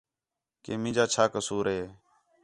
[0.63, 1.81] کہ مینجا چَھا قصور ہِے